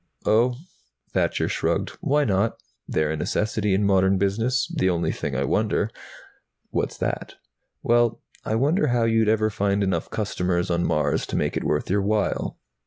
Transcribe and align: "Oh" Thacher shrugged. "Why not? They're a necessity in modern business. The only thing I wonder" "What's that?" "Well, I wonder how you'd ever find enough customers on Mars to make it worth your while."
"Oh" 0.25 0.55
Thacher 1.13 1.47
shrugged. 1.47 1.91
"Why 2.01 2.23
not? 2.23 2.57
They're 2.87 3.11
a 3.11 3.15
necessity 3.15 3.75
in 3.75 3.83
modern 3.83 4.17
business. 4.17 4.67
The 4.75 4.89
only 4.89 5.11
thing 5.11 5.35
I 5.35 5.43
wonder" 5.43 5.91
"What's 6.71 6.97
that?" 6.97 7.35
"Well, 7.83 8.19
I 8.43 8.55
wonder 8.55 8.87
how 8.87 9.03
you'd 9.03 9.29
ever 9.29 9.51
find 9.51 9.83
enough 9.83 10.09
customers 10.09 10.71
on 10.71 10.85
Mars 10.87 11.27
to 11.27 11.35
make 11.35 11.55
it 11.55 11.63
worth 11.63 11.87
your 11.91 12.01
while." 12.01 12.57